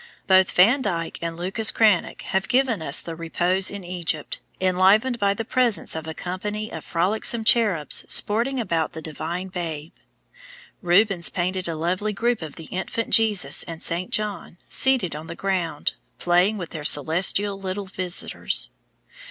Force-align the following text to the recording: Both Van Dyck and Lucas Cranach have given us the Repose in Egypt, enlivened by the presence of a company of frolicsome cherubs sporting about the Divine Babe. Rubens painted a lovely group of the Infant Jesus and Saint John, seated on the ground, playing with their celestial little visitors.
Both 0.25 0.53
Van 0.53 0.81
Dyck 0.81 1.19
and 1.21 1.37
Lucas 1.37 1.69
Cranach 1.69 2.23
have 2.23 2.47
given 2.47 2.81
us 2.81 3.01
the 3.01 3.15
Repose 3.15 3.69
in 3.69 3.83
Egypt, 3.83 4.39
enlivened 4.59 5.19
by 5.19 5.35
the 5.35 5.45
presence 5.45 5.95
of 5.95 6.07
a 6.07 6.15
company 6.15 6.71
of 6.73 6.83
frolicsome 6.83 7.43
cherubs 7.43 8.03
sporting 8.07 8.59
about 8.59 8.93
the 8.93 9.01
Divine 9.03 9.49
Babe. 9.49 9.93
Rubens 10.81 11.29
painted 11.29 11.67
a 11.67 11.75
lovely 11.75 12.13
group 12.13 12.41
of 12.41 12.55
the 12.55 12.65
Infant 12.71 13.11
Jesus 13.11 13.61
and 13.65 13.83
Saint 13.83 14.09
John, 14.09 14.57
seated 14.67 15.15
on 15.15 15.27
the 15.27 15.35
ground, 15.35 15.93
playing 16.17 16.57
with 16.57 16.71
their 16.71 16.83
celestial 16.83 17.59
little 17.59 17.85
visitors. 17.85 18.71